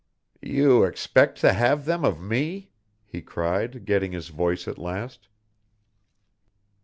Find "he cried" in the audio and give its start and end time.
3.05-3.85